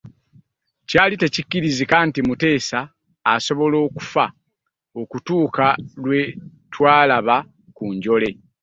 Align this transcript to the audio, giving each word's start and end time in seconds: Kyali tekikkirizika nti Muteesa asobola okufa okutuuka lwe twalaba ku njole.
Kyali 0.89 1.15
tekikkirizika 1.21 1.95
nti 2.07 2.19
Muteesa 2.27 2.79
asobola 3.33 3.77
okufa 3.87 4.25
okutuuka 5.01 5.65
lwe 6.03 6.21
twalaba 6.73 7.35
ku 7.75 7.85
njole. 7.95 8.29